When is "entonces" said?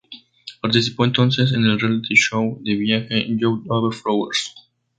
1.05-1.51